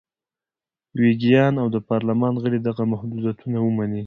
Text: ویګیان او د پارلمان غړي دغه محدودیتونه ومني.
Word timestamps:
ویګیان 1.01 1.53
او 1.61 1.67
د 1.75 1.77
پارلمان 1.89 2.33
غړي 2.43 2.59
دغه 2.61 2.83
محدودیتونه 2.93 3.57
ومني. 3.61 3.99